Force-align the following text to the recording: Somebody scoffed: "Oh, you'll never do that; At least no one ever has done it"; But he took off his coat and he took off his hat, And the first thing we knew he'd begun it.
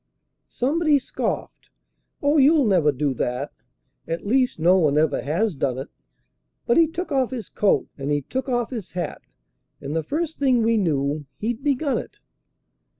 Somebody 0.47 0.97
scoffed: 0.97 1.69
"Oh, 2.23 2.39
you'll 2.39 2.65
never 2.65 2.91
do 2.91 3.13
that; 3.13 3.51
At 4.07 4.25
least 4.25 4.57
no 4.57 4.79
one 4.79 4.97
ever 4.97 5.21
has 5.21 5.53
done 5.53 5.77
it"; 5.77 5.89
But 6.65 6.77
he 6.77 6.87
took 6.87 7.11
off 7.11 7.29
his 7.29 7.49
coat 7.49 7.87
and 7.99 8.09
he 8.09 8.23
took 8.23 8.49
off 8.49 8.71
his 8.71 8.93
hat, 8.93 9.21
And 9.79 9.95
the 9.95 10.01
first 10.01 10.39
thing 10.39 10.63
we 10.63 10.75
knew 10.77 11.27
he'd 11.37 11.63
begun 11.63 11.99
it. 11.99 12.17